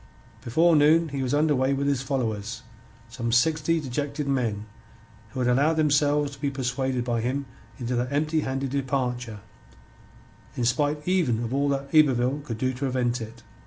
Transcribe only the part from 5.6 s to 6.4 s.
themselves